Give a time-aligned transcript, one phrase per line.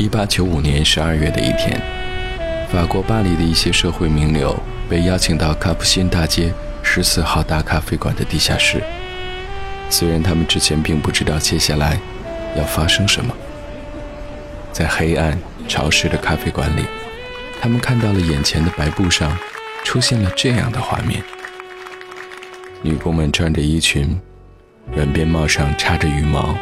[0.00, 1.78] 一八九五年十二月的一天，
[2.72, 4.58] 法国巴黎的一些社会名流
[4.88, 6.50] 被邀请到卡普辛大街
[6.82, 8.82] 十四号大咖啡馆的地下室。
[9.90, 12.00] 虽然他们之前并不知道接下来
[12.56, 13.36] 要发生什么，
[14.72, 16.86] 在黑暗潮湿的咖啡馆里，
[17.60, 19.36] 他们看到了眼前的白布上
[19.84, 21.22] 出现了这样的画面：
[22.80, 24.18] 女工们穿着衣裙，
[24.94, 26.56] 软边帽上插着羽毛，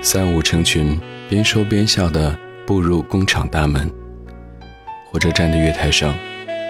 [0.00, 2.34] 三五成群，边说边笑的。
[2.70, 3.90] 步入工厂大门，
[5.10, 6.14] 火车站的月台上，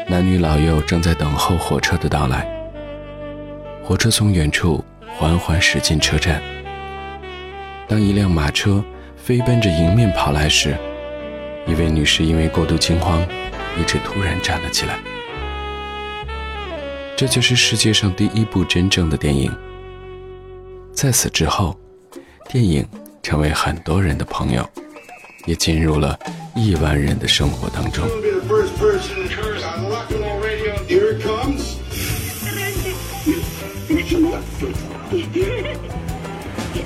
[0.08, 2.48] 男女老幼正在等候火车的到来。
[3.84, 6.41] 火车从远处缓缓驶进车站。
[7.86, 8.82] 当一辆马车
[9.14, 10.74] 飞奔着迎面跑来时，
[11.66, 13.20] 一位女士因为过度惊慌，
[13.78, 14.98] 一直突然站了起来。
[17.14, 19.55] 这就是世界上第一部真正的电影。
[20.94, 21.78] 在此之后，
[22.48, 22.88] 电影
[23.22, 24.66] 成为很多人的朋友。
[25.46, 26.19] 也进入了
[26.55, 28.06] 亿万人的生活当中。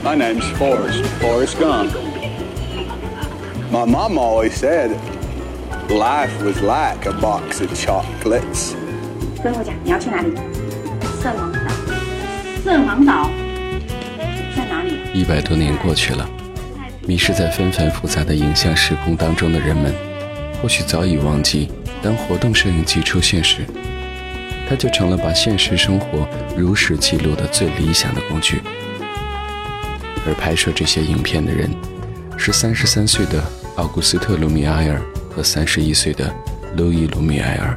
[0.03, 1.91] My name's Forrest, Forrest Gump.
[3.71, 4.91] My mom always said
[5.89, 8.75] life was like a box of chocolates.
[9.43, 10.35] 跟我讲，你要去哪里？
[11.21, 11.59] 色盲岛。
[12.63, 13.31] 色盲岛
[14.57, 14.99] 在哪里？
[15.13, 16.29] 一百多年过去了。
[17.07, 19.95] 迷失在纷繁复杂的影像时空当中的人们，
[20.63, 21.69] 或许早已忘记，
[22.03, 23.67] 当活动摄影机出现时，
[24.67, 28.63] 它就成了把现实生活如实记录的最理想的工具。
[30.27, 31.71] 而拍摄这些影片的人，
[32.39, 33.45] 是三十三岁的
[33.77, 34.99] 奥古斯特·卢米埃尔
[35.31, 36.35] 和三十一岁的
[36.77, 37.77] 路易·卢米埃尔，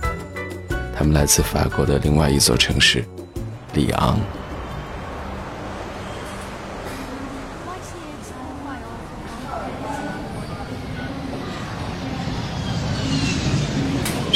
[0.98, 3.04] 他们来自法国的另外一座城市——
[3.76, 4.18] 里昂。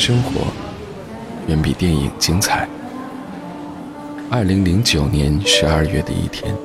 [0.01, 0.47] 生活
[1.47, 2.67] 远比电影精彩。
[4.31, 6.55] 二零零九年十二月的一天，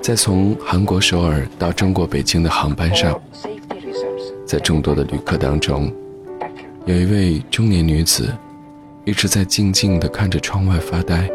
[0.00, 3.20] 在从韩国首尔到中国北京的航班上，
[4.46, 5.92] 在众多的旅客当中，
[6.86, 8.32] 有一位中年女子
[9.04, 11.28] 一直在静静地看着窗外发呆。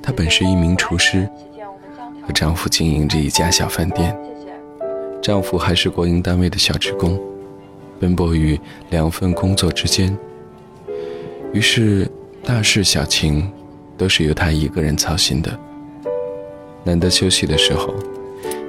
[0.00, 1.28] 她本是一名厨师，
[2.24, 4.16] 和丈夫经营着一家小饭店，
[5.20, 7.20] 丈夫还是国营单位的小职工。
[7.98, 8.58] 奔波于
[8.90, 10.16] 两份工作之间，
[11.52, 12.10] 于是
[12.44, 13.50] 大事小情
[13.96, 15.58] 都是由他一个人操心的。
[16.84, 17.94] 难得休息的时候，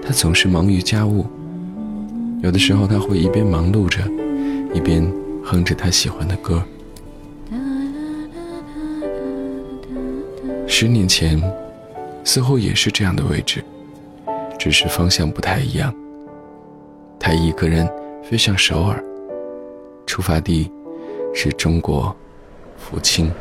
[0.02, 1.26] 他总是忙于家务。
[2.42, 4.00] 有的时候他会一边忙碌着，
[4.74, 5.06] 一边
[5.44, 6.64] 哼着他喜欢的歌。
[10.68, 11.42] 十年前，
[12.24, 13.64] 似乎也是这样的位置，
[14.60, 15.94] 只是方向不太一样。
[17.20, 17.90] 他一个人
[18.24, 19.04] 飞向首尔。
[20.18, 20.68] 出发地
[21.32, 22.12] 是中国
[22.76, 23.32] 福清。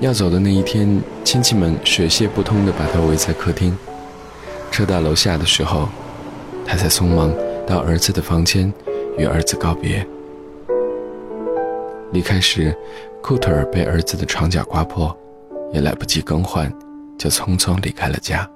[0.00, 3.74] 要走的那一天，亲戚们水泄不通的把他围在客厅。
[4.70, 5.88] 车到楼下的时候，
[6.66, 7.34] 他才匆忙
[7.66, 8.70] 到儿子的房间
[9.16, 10.06] 与儿子告别。
[12.12, 12.76] 离开时，
[13.22, 15.16] 裤腿被儿子的床脚刮破，
[15.72, 16.70] 也来不及更换，
[17.16, 18.46] 就匆匆离开了家。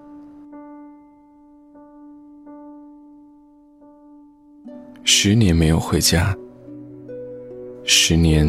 [5.10, 6.36] 十年没有回家，
[7.82, 8.46] 十年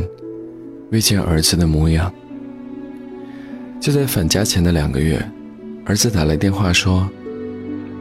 [0.92, 2.14] 未见儿子的模样。
[3.80, 5.18] 就在返家前的两个月，
[5.86, 7.10] 儿子打来电话说：“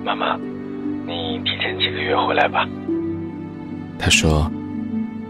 [0.04, 0.36] 妈妈，
[1.06, 2.68] 你提前几个月回来吧。”
[3.96, 4.50] 他说：“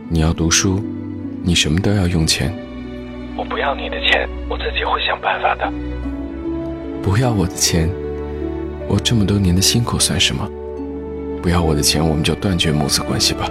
[0.08, 0.82] 你要读书，
[1.42, 2.50] 你什么都要用钱。
[3.36, 5.70] 我不要你的钱，我自己会想办法的。
[7.02, 7.90] 不要我的钱，
[8.88, 10.50] 我这么多年的辛苦算什么？”
[11.40, 13.48] 不要我的钱，我们就断绝母子关系吧。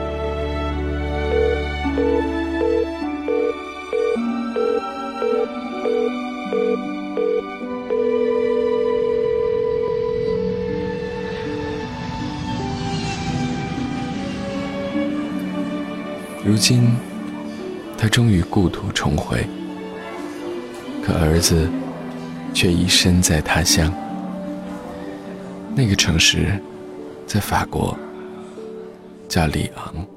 [16.45, 16.95] 如今，
[17.97, 19.45] 他终于故土重回，
[21.03, 21.69] 可儿子
[22.53, 23.91] 却已身在他乡，
[25.75, 26.59] 那个城市。
[27.27, 27.93] 在法国，
[29.27, 30.16] 叫里昂。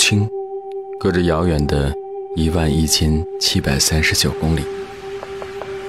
[0.00, 0.26] 清，
[0.98, 1.92] 隔着遥远的
[2.34, 4.64] 一万一千七百三十九公里。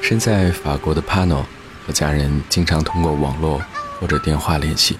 [0.02, 1.46] 身在法国的帕诺
[1.88, 3.62] 和家人经常通过网络
[3.98, 4.98] 或者电话联系，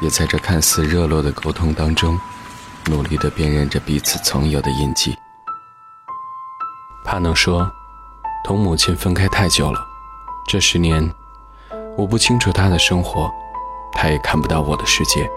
[0.00, 2.18] 也在这看似热络的沟通当中，
[2.86, 5.14] 努力地辨认着彼此曾有的印记。
[7.04, 7.70] 帕诺说
[8.42, 9.78] ：“同母亲分开太久了，
[10.48, 11.12] 这十年，
[11.94, 13.30] 我不清楚她的生活，
[13.92, 15.28] 她也看不到我的世界。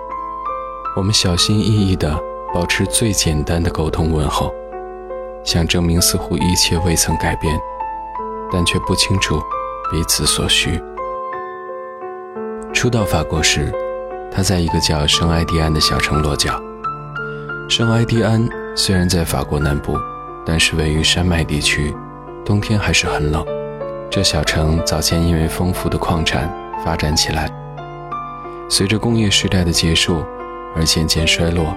[0.95, 2.17] 我们小心翼翼地
[2.53, 4.53] 保持最简单的沟通问候，
[5.43, 7.59] 想证明似乎一切未曾改变。”
[8.55, 9.41] 但却不清楚
[9.91, 10.79] 彼此所需。
[12.71, 13.73] 初到法国时，
[14.31, 16.61] 他在一个叫圣埃蒂安的小城落脚。
[17.67, 19.97] 圣埃蒂安虽然在法国南部，
[20.45, 21.95] 但是位于山脉地区，
[22.45, 23.43] 冬天还是很冷。
[24.07, 26.47] 这小城早前因为丰富的矿产
[26.85, 27.49] 发展起来，
[28.69, 30.23] 随着工业时代的结束
[30.75, 31.75] 而渐渐衰落，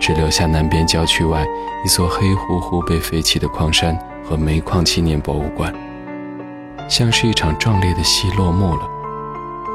[0.00, 1.46] 只留下南边郊区外
[1.84, 5.74] 一座黑乎乎被废弃的矿山和煤矿纪念博物馆。
[6.88, 8.82] 像是一场壮烈的戏落幕了，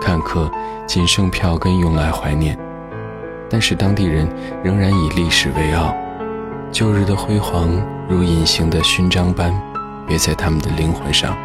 [0.02, 0.50] 看客
[0.88, 2.58] 仅剩票根用来怀念，
[3.50, 4.28] 但是当地人
[4.64, 5.94] 仍然以历史为傲，
[6.72, 7.69] 旧日的辉煌
[8.10, 9.54] 如隐形的勋章般
[10.08, 11.38] 别在他们的灵魂上，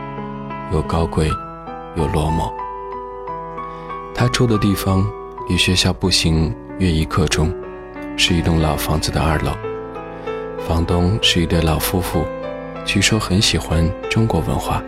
[0.72, 1.28] 又高贵
[1.96, 2.50] 又落寞。
[4.14, 5.06] 他住的地方
[5.48, 7.52] 离学校步行约一刻钟，
[8.20, 9.52] 是一栋老房子的二楼，
[10.66, 12.24] 房东是一对老夫妇，
[12.84, 14.82] 据说很喜欢中国文化。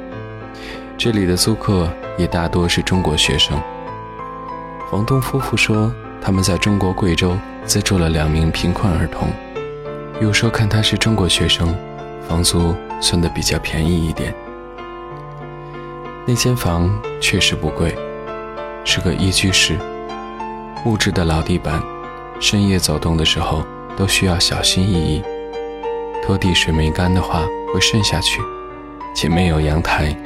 [0.99, 3.57] 这里的租客也大多是中国学生。
[4.91, 9.29] 房东夫妇说，他们在中国贵州资助了两名贫困儿童，
[10.21, 11.73] 又说看他是中国学生，
[12.29, 14.35] 房租算得比较便宜一点。
[16.27, 17.97] 那间房确实不贵，
[18.85, 19.79] 是个一居室，
[20.85, 21.81] 木质的老地板，
[22.41, 23.63] 深夜走动的时候
[23.95, 25.23] 都需要小心翼翼，
[26.25, 27.43] 拖地水没干的话
[27.73, 28.41] 会渗下去，
[29.15, 30.17] 且没有阳台。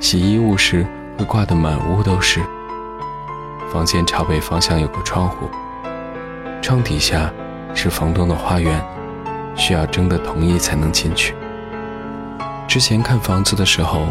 [0.00, 0.84] 洗衣物时
[1.16, 2.42] 会挂得满屋都是。
[3.72, 5.48] 房间朝北方向有个窗户，
[6.60, 7.32] 窗底下
[7.72, 8.84] 是房东的花园，
[9.54, 11.32] 需要征得同意才能进去。
[12.66, 14.08] 之前看房子的时候，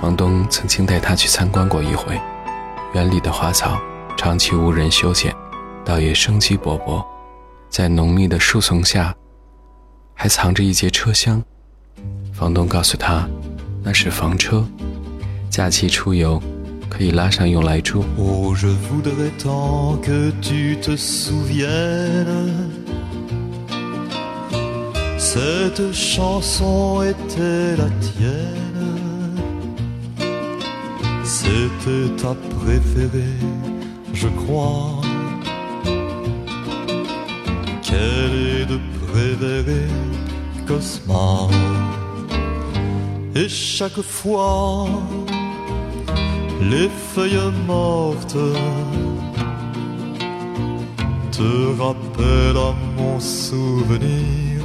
[0.00, 2.18] 房东曾经带他去参观过一回。
[2.92, 3.76] 园里的花草
[4.16, 5.34] 长期无人修剪，
[5.86, 7.02] 倒也生机勃勃。
[7.70, 9.14] 在浓密的树丛下，
[10.14, 11.42] 还藏着一节车厢。
[12.32, 13.28] 房东告诉他，
[13.82, 14.66] 那是房车。
[15.48, 16.42] 假期出游，
[16.90, 18.04] 可以拉上用来住。
[25.18, 29.36] Cette chanson était la tienne.
[31.24, 33.36] C'était ta préférée,
[34.14, 35.05] je crois.
[37.96, 39.88] Quelle est de préférée,
[40.66, 41.48] Cosma.
[43.34, 44.86] Et chaque fois
[46.60, 48.36] les feuilles mortes
[51.30, 51.50] te
[51.82, 54.60] rappellent à mon souvenir,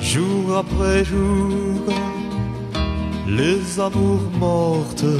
[0.00, 1.80] jour après jour,
[3.28, 5.12] les amours mortes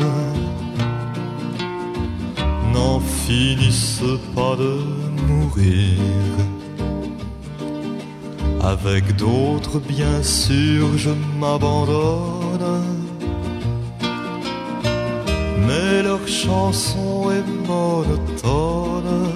[2.74, 5.01] n'en finissent pas de
[8.62, 13.02] Avec d'autres, bien sûr, je m'abandonne
[15.72, 19.30] mais leur chanson est monotone.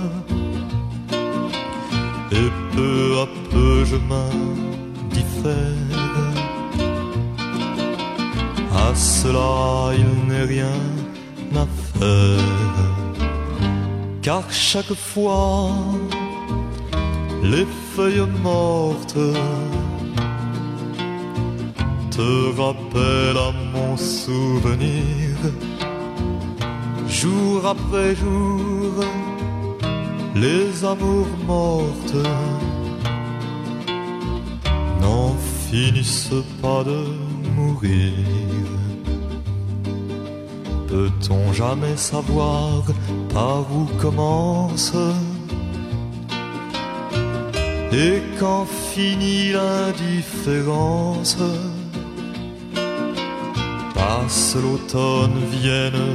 [2.32, 5.54] Et peu à peu je m'indiffère.
[8.86, 10.80] À cela il n'est rien
[11.62, 11.66] à
[11.98, 12.85] faire.
[14.26, 15.70] Car chaque fois
[17.44, 17.64] les
[17.94, 19.24] feuilles mortes
[22.10, 25.36] te rappellent à mon souvenir
[27.06, 28.94] jour après jour,
[30.34, 32.26] les amours mortes
[35.00, 35.36] n'en
[35.70, 37.04] finissent pas de
[37.54, 38.10] mourir.
[40.88, 42.82] Peut-on jamais savoir
[43.36, 44.94] par où commence.
[47.92, 51.36] Et quand finit l'indifférence
[53.94, 56.14] Passe l'automne, vienne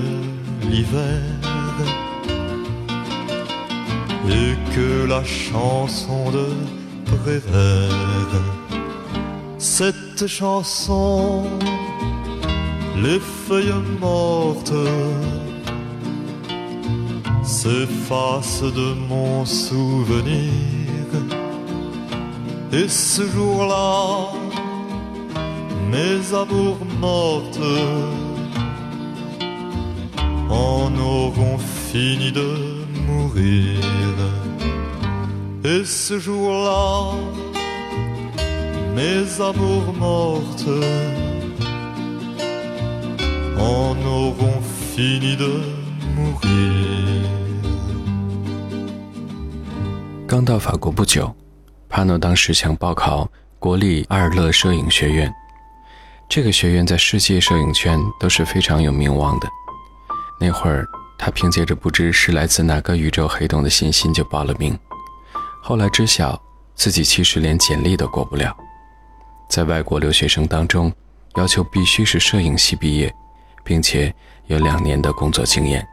[0.67, 1.21] l'hiver.
[4.39, 6.47] Et que la chanson de
[7.11, 8.41] Prévert,
[9.57, 11.43] cette chanson,
[13.03, 14.79] les feuilles mortes,
[17.51, 21.09] s'efface de mon souvenir.
[22.71, 24.29] Et ce jour-là,
[25.91, 27.69] mes amours mortes
[30.49, 31.59] en auront
[31.91, 32.51] fini de
[33.07, 34.15] mourir.
[35.65, 37.15] Et ce jour-là,
[38.95, 40.77] mes amours mortes
[43.59, 44.61] en auront
[44.95, 45.53] fini de
[46.15, 47.00] mourir.
[50.31, 51.35] 刚到法国不久，
[51.89, 55.29] 帕诺当时想报考国立阿尔勒摄影学院。
[56.29, 59.49] 这个学院在世界摄影圈都是非常有名望的。
[60.39, 64.79] 那会儿，他凭借着不知是来自哪个宇宙黑洞的信心就报了名。
[65.61, 66.41] 后来知晓
[66.75, 68.55] 自己其实连简历都过不了。
[69.49, 70.89] 在外国留学生当中，
[71.35, 73.13] 要求必须是摄影系毕业，
[73.65, 75.85] 并且有两年的工作经验。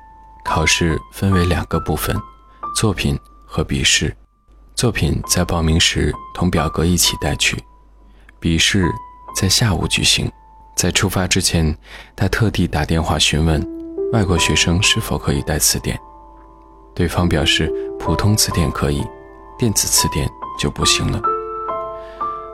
[0.45, 2.17] 考试分为两个部分：
[2.77, 4.17] 作品和笔试。
[4.79, 7.61] 作品在报名时同表格一起带去，
[8.39, 8.89] 笔试
[9.35, 10.31] 在下午举行。
[10.77, 11.77] 在出发之前，
[12.15, 13.61] 他特地打电话询问
[14.13, 15.99] 外国学生是否可以带词典，
[16.95, 17.69] 对方表示
[17.99, 19.05] 普通词典可以，
[19.59, 21.21] 电子词典就不行了。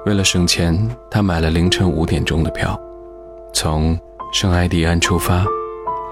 [0.07, 2.75] 为了省钱，他买了凌晨五点钟的票，
[3.52, 4.00] 从
[4.33, 5.45] 圣埃蒂安出发，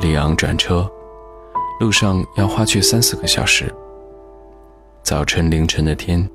[0.02, 0.87] 里昂转车，
[1.81, 3.75] 路上要花去三四个小时。
[5.02, 6.26] 早晨凌晨的天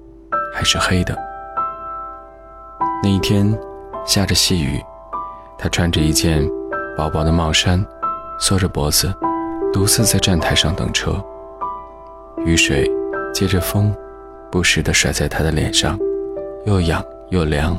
[0.53, 1.17] 还是黑的。
[3.01, 3.57] 那一天
[4.05, 4.81] 下着细雨，
[5.57, 6.45] 他穿着一件
[6.97, 7.83] 薄薄的帽衫，
[8.37, 9.13] 缩着脖子，
[9.71, 11.15] 独自在站台上等车。
[12.45, 12.91] 雨水
[13.33, 13.95] 借着风，
[14.51, 15.97] 不时地甩在他的脸上，
[16.65, 17.77] 又痒又凉。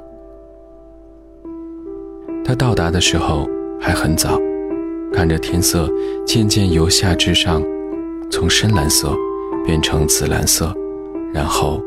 [2.42, 3.46] 他到达的时候
[3.78, 4.38] 还很早，
[5.12, 5.86] 看着天色
[6.26, 7.62] 渐渐由下至上，
[8.30, 9.14] 从深蓝色。
[9.68, 10.74] 变成紫蓝色，
[11.30, 11.78] 然后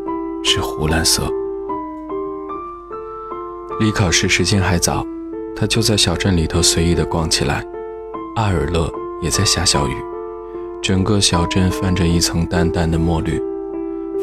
[0.44, 1.24] 是湖蓝色。
[3.80, 5.04] 离考试时间还早，
[5.56, 7.66] 他就在小镇里头随意的逛起来。
[8.36, 8.88] 阿尔勒
[9.20, 9.96] 也在下小雨，
[10.80, 13.42] 整个小镇泛着一层淡淡的墨绿，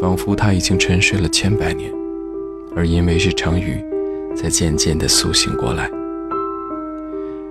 [0.00, 1.92] 仿佛他已经沉睡了千百年，
[2.76, 3.84] 而因为这场雨，
[4.36, 5.90] 在渐渐的苏醒过来。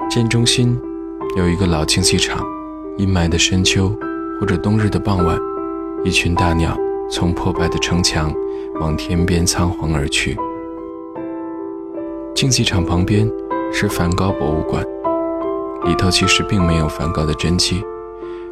[0.09, 0.79] 镇中心
[1.35, 2.47] 有一个老竞技场，
[2.95, 3.93] 阴霾的深秋
[4.39, 5.37] 或者冬日的傍晚。
[6.07, 6.73] 一群大鸟
[7.09, 8.33] 从破败的城墙
[8.79, 10.37] 往天边仓皇而去。
[12.33, 13.29] 竞技场旁边
[13.73, 14.81] 是梵高博物馆，
[15.83, 17.83] 里头其实并没有梵高的真迹，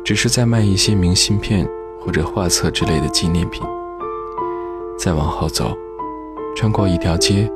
[0.04, 1.66] 只是在卖一些明信片
[1.98, 3.66] 或者画册之类的纪念品。
[4.98, 5.78] 再往后走，
[6.58, 7.50] 穿过一条街，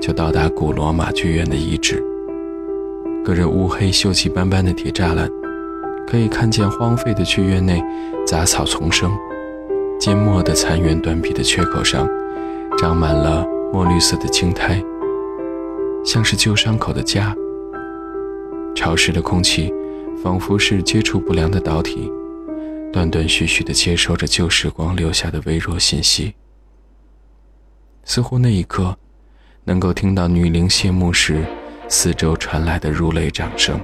[0.00, 2.00] 就到达古罗马剧院的遗址。
[3.24, 5.28] 隔着乌黑锈迹斑斑的铁栅栏。
[6.10, 7.80] 可以看见荒废的剧院内
[8.26, 9.16] 杂草丛生，
[10.00, 12.08] 缄默的残垣断壁的缺口上
[12.76, 14.82] 长满了墨绿色的青苔，
[16.04, 17.32] 像是旧伤口的痂。
[18.74, 19.72] 潮湿的空气
[20.20, 22.10] 仿佛是接触不良的导体，
[22.92, 26.34] 断断续续地接收着旧时光留下的微弱信息。
[28.02, 28.96] 似乎那一刻，
[29.62, 31.44] 能够听到女灵谢幕时
[31.86, 33.78] 四周传来的如雷掌声。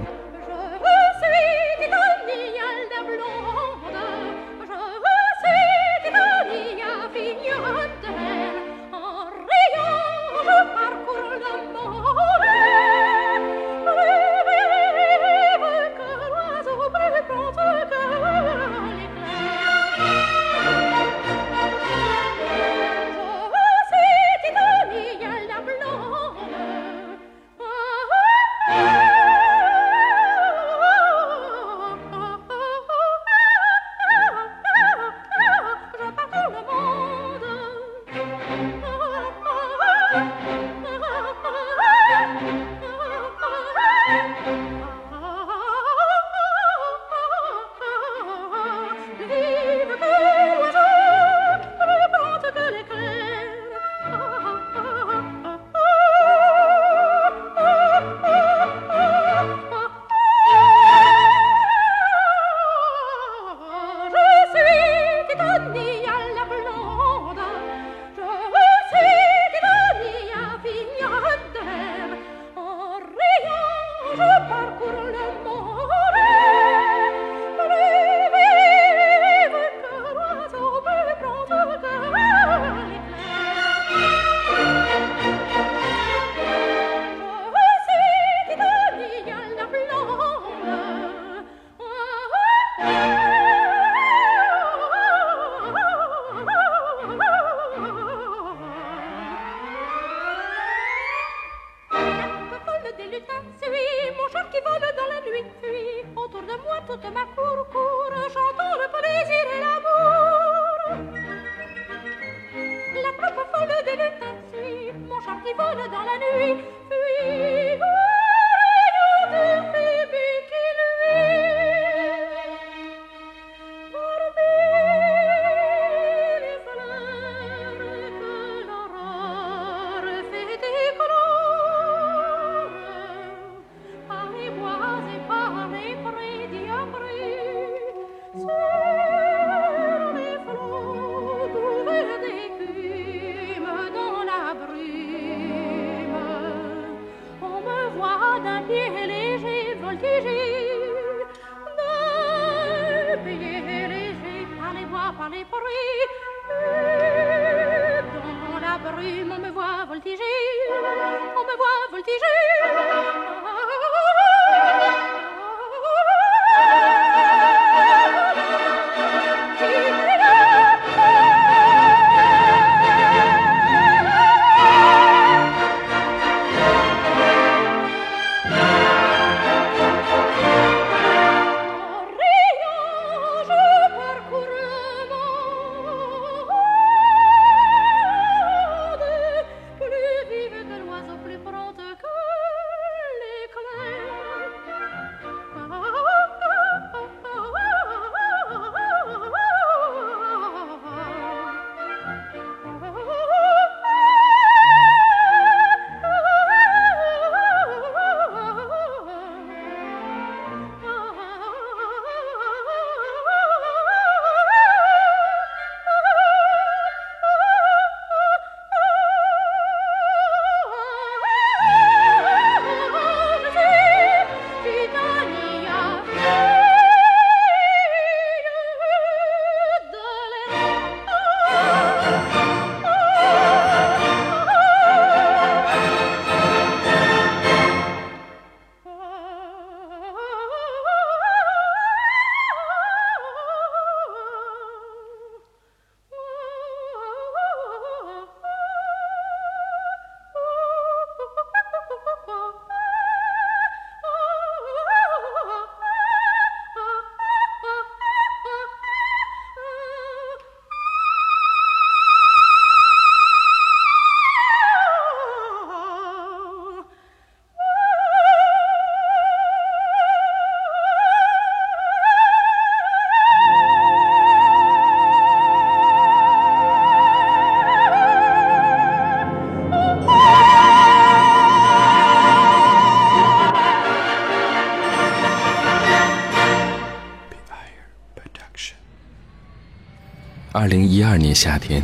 [290.59, 291.83] 二零一二年夏天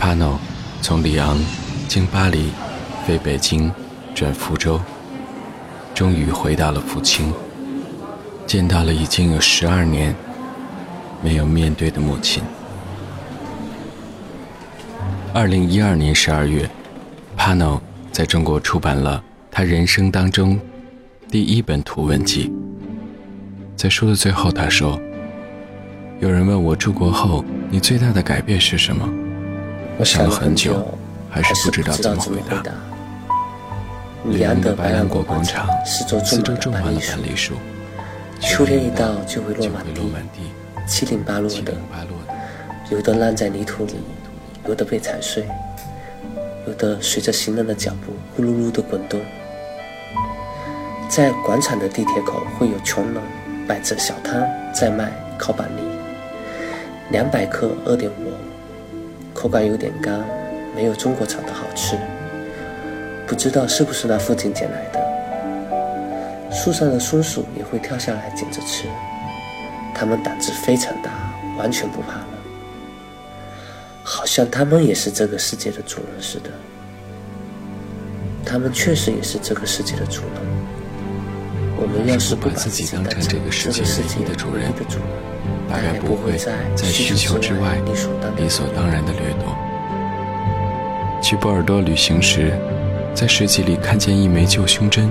[0.00, 0.38] ，Pano
[0.82, 1.38] 从里昂
[1.86, 2.50] 经巴黎
[3.06, 3.70] 飞北京，
[4.12, 4.80] 转福州，
[5.94, 7.32] 终于回到了福清，
[8.44, 10.12] 见到了已经有十二年
[11.22, 12.42] 没有面对的母亲。
[15.32, 16.68] 二零一二年十二月
[17.38, 20.60] ，Pano 在中国出版了他人生当中
[21.30, 22.52] 第一本图文集。
[23.76, 25.00] 在书的最后，他说
[26.18, 29.06] ：“有人问我出国后你最大的改变是什么？
[29.98, 30.98] 我想了很久久，，
[31.30, 32.72] 还还是不知道怎么回答。
[34.24, 37.52] 里里昂的昂的白兰果果广场四周四种满了板栗树，
[38.40, 39.84] 秋天一到就会落满
[40.32, 40.40] 地
[40.86, 41.74] 七零，八落的，
[42.90, 43.96] 有的烂在泥土里，
[44.66, 45.44] 有的被踩碎，
[46.66, 49.20] 有的随着行人的脚步呼噜噜的滚动。
[51.10, 53.22] 在广场的地铁口会有穷人
[53.68, 55.82] 摆着小摊在卖烤板栗，
[57.10, 58.32] 两百克二点五，
[59.32, 60.24] 口感有点干，
[60.74, 61.96] 没有中国炒的好吃。
[63.26, 66.50] 不知道是不是那附近捡来的。
[66.50, 68.88] 树上的松鼠也会跳下来捡着吃，
[69.94, 71.10] 它们胆子非常大，
[71.56, 72.26] 完全不怕了。
[74.02, 76.50] 好像他们也是这个世界的主人似的。
[78.44, 80.65] 他们确实也是这个世界的主人。
[81.78, 84.72] 我们要是把自己当成这个世界唯一的主人，
[85.68, 87.78] 大概不会在需求之外
[88.36, 89.54] 理所当然的掠夺。
[91.22, 92.52] 去波尔多旅行时，
[93.14, 95.10] 在市集里看见一枚旧胸针，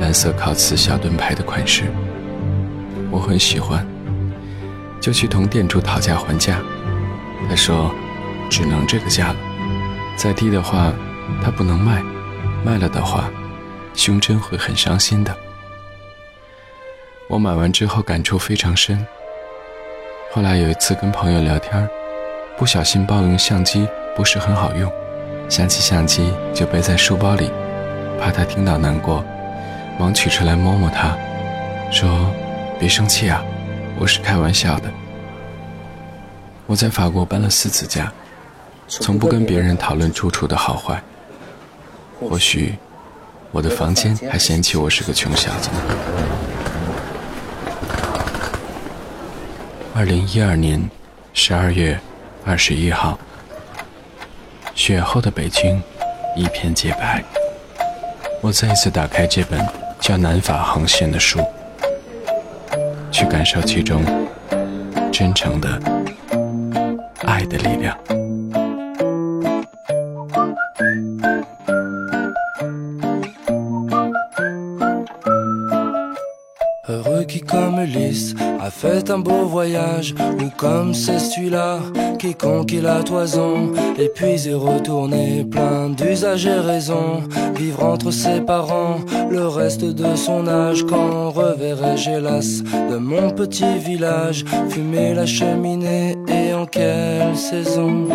[0.00, 1.84] 蓝色陶瓷小盾牌的款式，
[3.10, 3.86] 我很喜欢，
[5.00, 6.60] 就去同店主讨价还价。
[7.48, 7.92] 他说，
[8.48, 9.36] 只能这个价了，
[10.16, 10.92] 再低的话
[11.42, 12.02] 他不能卖，
[12.64, 13.28] 卖了的话，
[13.94, 15.36] 胸针会很伤心的。
[17.32, 19.06] 我买完之后感触非常深。
[20.30, 21.88] 后来有一次跟朋友聊天，
[22.58, 24.92] 不小心抱用相机不是很好用，
[25.48, 27.50] 想起相机就背在书包里，
[28.20, 29.24] 怕他听到难过，
[29.98, 31.16] 忙取出来摸摸他，
[31.90, 32.30] 说
[32.78, 33.42] ：“别生气啊，
[33.98, 34.90] 我是开玩笑的。”
[36.68, 38.12] 我在法国搬了四次家，
[38.88, 41.02] 从不跟别人讨论住处的好坏。
[42.20, 42.74] 或许，
[43.52, 45.70] 我的房间还嫌弃我是个穷小子。
[49.94, 50.90] 二零一二年
[51.34, 52.00] 十二月
[52.46, 53.18] 二十一号，
[54.74, 55.82] 雪后的北京
[56.34, 57.22] 一片洁白。
[58.40, 59.60] 我再一次打开这本
[60.00, 61.40] 叫《南法航线》的书，
[63.10, 64.02] 去感受其中
[65.12, 65.80] 真诚的
[67.24, 67.96] 爱的力量。
[78.72, 81.80] Fait un beau voyage Ou comme c'est celui-là
[82.18, 83.72] qui conquit la toison.
[83.98, 87.22] Et puis est retourné plein d'usage et raison
[87.56, 88.98] Vivre entre ses parents
[89.30, 90.84] le reste de son âge.
[90.84, 98.08] Quand reverrai-je hélas de mon petit village Fumer la cheminée et en quelle saison?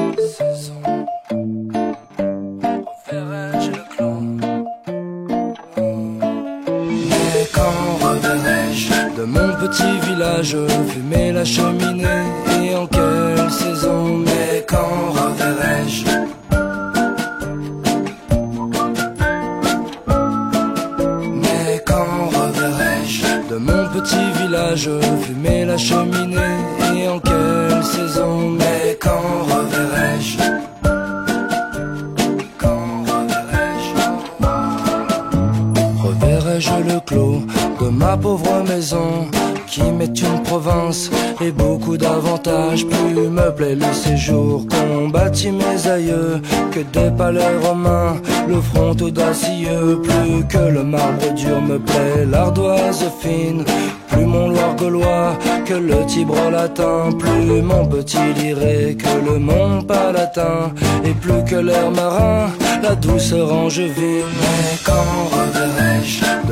[9.59, 10.57] Petit village
[10.89, 12.25] fumer la cheminée.
[12.59, 16.05] Et en quelle saison Mais quand reverrai-je?
[21.41, 23.25] Mais quand reverrai-je?
[23.49, 24.89] De mon petit village
[25.23, 26.57] fumer la cheminée.
[26.95, 30.37] Et en quelle saison Mais quand reverrai-je?
[32.57, 33.93] Quand reverrai-je?
[36.07, 37.41] Reverrai-je le clos
[37.81, 39.27] de ma pauvre maison?
[39.77, 41.09] Qui m'est une province.
[41.41, 44.65] Et beaucoup d'avantages Plus me plaît le séjour.
[44.67, 48.15] Qu'ont bâti mes aïeux Que des palais romains,
[48.47, 52.25] le front audacieux Plus que le marbre dur me plaît.
[52.29, 53.63] L'ardoise fine
[54.09, 59.81] plus mon Loire gaulois que le Tibre latin, plus mon petit liré que le Mont
[59.81, 60.71] Palatin,
[61.03, 62.49] et plus que l'air marin,
[62.81, 64.31] la douceur angevine.
[64.39, 64.93] Mais quand
[65.33, 65.86] reverrai-je de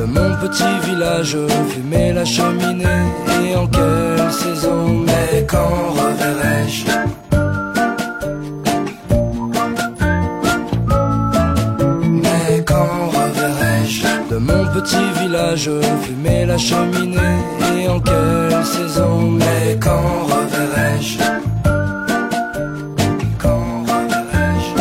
[0.06, 1.36] mon petit village
[1.68, 3.04] fumer la cheminée.
[3.42, 6.86] Et en quelle saison Mais quand reverrai-je?
[12.22, 14.06] Mais quand reverrai-je?
[14.30, 15.70] De mon petit village
[16.02, 17.38] fumer la cheminée.
[17.76, 21.18] Et en quelle saison Mais quand reverrai-je?
[23.38, 24.72] Quand reverrai-je?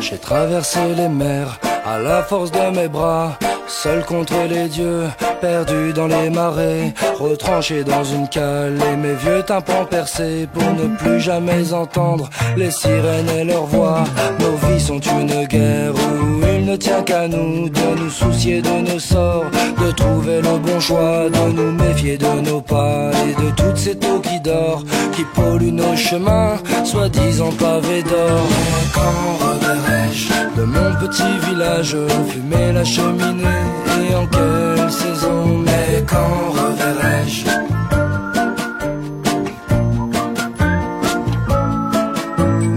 [0.00, 5.04] J'ai traversé les mers à la force de mes bras Seul contre les dieux,
[5.40, 10.94] perdu dans les marais, retranché dans une cale et mes vieux tympans percés pour ne
[10.96, 14.04] plus jamais entendre les sirènes et leurs voix.
[14.38, 18.92] Nos vies sont une guerre où il ne tient qu'à nous de nous soucier de
[18.92, 19.44] nos sorts,
[19.80, 23.96] de trouver le bon choix, de nous méfier de nos pas et de toutes ces
[24.08, 28.46] eaux qui dorent, qui polluent nos chemins, soi-disant pavés d'or.
[28.94, 30.33] Quand reverrai-je?
[30.64, 31.96] de mon petit village,
[32.28, 33.64] fumer la cheminée.
[34.00, 37.44] Et en quelle saison, mais quand reverrai-je?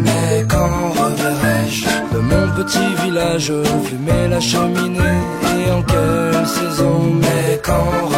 [0.06, 1.86] Mais quand reverrai-je?
[2.14, 3.54] De mon petit village,
[3.86, 5.20] fumer la cheminée.
[5.56, 8.17] Et en quelle saison, mais quand reverrai-je?